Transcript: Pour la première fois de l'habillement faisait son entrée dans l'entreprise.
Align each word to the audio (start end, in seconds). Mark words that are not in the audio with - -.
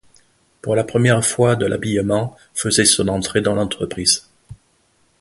Pour 0.63 0.75
la 0.75 0.83
première 0.83 1.23
fois 1.23 1.55
de 1.55 1.67
l'habillement 1.67 2.35
faisait 2.55 2.85
son 2.85 3.07
entrée 3.07 3.41
dans 3.41 3.53
l'entreprise. 3.53 4.27